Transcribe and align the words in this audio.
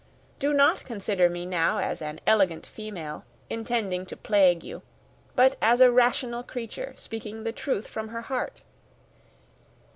Do 0.39 0.51
not 0.51 0.83
consider 0.83 1.29
me 1.29 1.45
now 1.45 1.77
as 1.77 2.01
an 2.01 2.19
elegant 2.25 2.65
female 2.65 3.23
intending 3.51 4.07
to 4.07 4.17
plague 4.17 4.63
you, 4.63 4.81
but 5.35 5.55
as 5.61 5.79
a 5.79 5.91
rational 5.91 6.41
creature 6.41 6.95
speaking 6.97 7.43
the 7.43 7.51
truth 7.51 7.85
from 7.87 8.07
her 8.07 8.23
heart." 8.23 8.63